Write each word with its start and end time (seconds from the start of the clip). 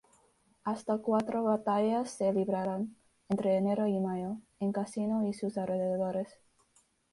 Hasta 0.63 0.97
cuatro 0.97 1.43
batallas 1.43 2.09
se 2.09 2.33
libraron, 2.33 2.97
entre 3.29 3.55
enero 3.57 3.85
y 3.85 3.99
mayo, 3.99 4.37
en 4.59 4.71
Cassino 4.71 5.27
y 5.29 5.33
sus 5.35 5.59
alrededores. 5.59 6.39